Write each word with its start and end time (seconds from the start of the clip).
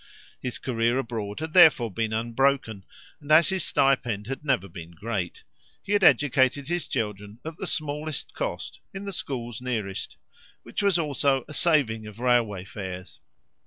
His 0.39 0.57
career 0.57 0.97
abroad 0.97 1.41
had 1.41 1.53
therefore 1.53 1.91
been 1.91 2.11
unbroken, 2.11 2.85
and 3.19 3.31
as 3.31 3.49
his 3.49 3.63
stipend 3.63 4.25
had 4.25 4.43
never 4.43 4.67
been 4.67 4.89
great 4.93 5.43
he 5.83 5.93
had 5.93 6.03
educated 6.03 6.67
his 6.69 6.87
children, 6.87 7.37
at 7.45 7.55
the 7.57 7.67
smallest 7.67 8.33
cost, 8.33 8.79
in 8.95 9.05
the 9.05 9.13
schools 9.13 9.61
nearest, 9.61 10.17
which 10.63 10.81
was 10.81 10.97
also 10.97 11.45
a 11.47 11.53
saving 11.53 12.07
of 12.07 12.19
railway 12.19 12.65
fares. 12.65 13.19